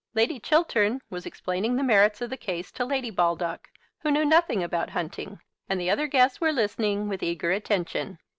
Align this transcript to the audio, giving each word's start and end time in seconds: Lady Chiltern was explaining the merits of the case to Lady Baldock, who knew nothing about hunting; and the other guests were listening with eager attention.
Lady 0.15 0.39
Chiltern 0.39 0.99
was 1.11 1.27
explaining 1.27 1.75
the 1.75 1.83
merits 1.83 2.21
of 2.21 2.31
the 2.31 2.35
case 2.35 2.71
to 2.71 2.83
Lady 2.83 3.11
Baldock, 3.11 3.69
who 3.99 4.09
knew 4.09 4.25
nothing 4.25 4.63
about 4.63 4.89
hunting; 4.89 5.39
and 5.69 5.79
the 5.79 5.91
other 5.91 6.07
guests 6.07 6.41
were 6.41 6.51
listening 6.51 7.07
with 7.07 7.21
eager 7.21 7.51
attention. 7.51 8.17